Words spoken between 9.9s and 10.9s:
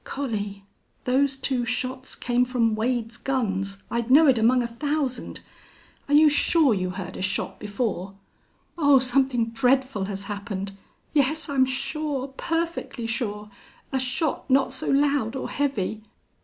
has happened!